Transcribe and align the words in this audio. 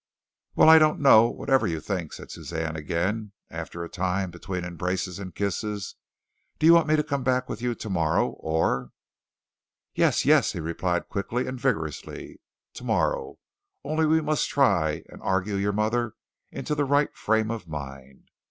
"Well, 0.55 0.67
I 0.67 0.79
don't 0.79 0.99
know. 0.99 1.27
Whatever 1.29 1.67
you 1.67 1.79
think," 1.79 2.11
said 2.13 2.31
Suzanne 2.31 2.75
again, 2.75 3.33
after 3.51 3.83
a 3.83 3.87
time 3.87 4.31
between 4.31 4.65
embraces 4.65 5.19
and 5.19 5.35
kisses, 5.35 5.93
"do 6.57 6.65
you 6.65 6.73
want 6.73 6.87
me 6.87 6.95
to 6.95 7.03
come 7.03 7.23
back 7.23 7.47
with 7.47 7.61
you 7.61 7.75
tomorrow, 7.75 8.29
or" 8.39 8.93
"Yes, 9.93 10.25
yes," 10.25 10.53
he 10.53 10.59
replied 10.59 11.07
quickly 11.07 11.45
and 11.45 11.59
vigorously, 11.61 12.41
"tomorrow, 12.73 13.37
only 13.83 14.07
we 14.07 14.21
must 14.21 14.49
try 14.49 15.03
and 15.07 15.21
argue 15.21 15.53
your 15.53 15.71
mother 15.71 16.15
into 16.51 16.73
the 16.73 16.85
right 16.85 17.15
frame 17.15 17.51
of 17.51 17.67
mind. 17.67 18.31